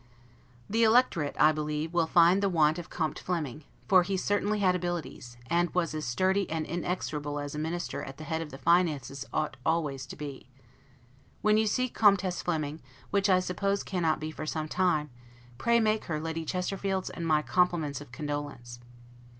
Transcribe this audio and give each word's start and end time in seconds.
The 0.67 0.81
Electorate, 0.83 1.35
I 1.39 1.51
believe, 1.51 1.93
will 1.93 2.07
find 2.07 2.41
the 2.41 2.49
want 2.49 2.79
of 2.79 2.89
Comte 2.89 3.19
Flemming; 3.19 3.65
for 3.87 4.01
he 4.01 4.17
certainly 4.17 4.57
had 4.57 4.75
abilities, 4.75 5.37
and 5.45 5.71
was 5.75 5.93
as 5.93 6.05
sturdy 6.05 6.49
and 6.49 6.65
inexorable 6.65 7.37
as 7.37 7.53
a 7.53 7.59
Minister 7.59 8.01
at 8.01 8.17
the 8.17 8.23
head 8.23 8.41
of 8.41 8.49
the 8.49 8.57
finances 8.57 9.27
ought 9.31 9.57
always 9.63 10.07
to 10.07 10.15
be. 10.15 10.49
When 11.43 11.57
you 11.57 11.67
see 11.67 11.87
Comtesse 11.87 12.41
Flemming, 12.41 12.81
which 13.11 13.29
I 13.29 13.39
suppose 13.39 13.83
cannot 13.83 14.19
be 14.19 14.31
for 14.31 14.47
some 14.47 14.67
time, 14.67 15.11
pray 15.59 15.79
make 15.79 16.05
her 16.05 16.19
Lady 16.19 16.45
Chesterfield's 16.45 17.11
and 17.11 17.27
my 17.27 17.43
compliments 17.43 18.01
of 18.01 18.11
condolence. 18.11 18.79